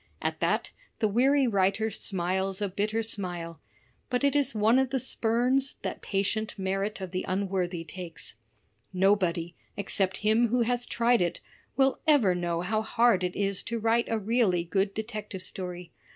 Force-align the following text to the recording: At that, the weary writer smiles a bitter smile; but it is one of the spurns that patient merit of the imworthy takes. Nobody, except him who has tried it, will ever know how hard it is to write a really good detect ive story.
At 0.19 0.39
that, 0.39 0.71
the 0.97 1.07
weary 1.07 1.47
writer 1.47 1.91
smiles 1.91 2.59
a 2.59 2.67
bitter 2.69 3.03
smile; 3.03 3.61
but 4.09 4.23
it 4.23 4.35
is 4.35 4.55
one 4.55 4.79
of 4.79 4.89
the 4.89 4.99
spurns 4.99 5.75
that 5.83 6.01
patient 6.01 6.57
merit 6.57 6.99
of 6.99 7.11
the 7.11 7.23
imworthy 7.29 7.87
takes. 7.87 8.33
Nobody, 8.91 9.55
except 9.77 10.17
him 10.25 10.47
who 10.47 10.61
has 10.61 10.87
tried 10.87 11.21
it, 11.21 11.39
will 11.77 11.99
ever 12.07 12.33
know 12.33 12.61
how 12.61 12.81
hard 12.81 13.23
it 13.23 13.35
is 13.35 13.61
to 13.61 13.77
write 13.77 14.09
a 14.09 14.17
really 14.17 14.63
good 14.63 14.95
detect 14.95 15.35
ive 15.35 15.43
story. 15.43 15.91